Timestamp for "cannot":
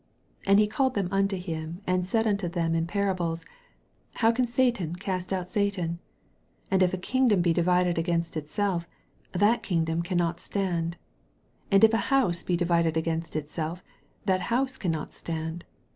10.01-10.39, 14.75-15.13